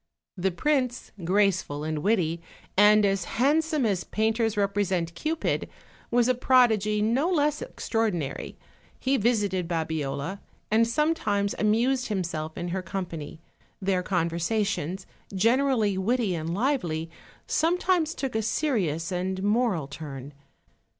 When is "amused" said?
11.59-12.07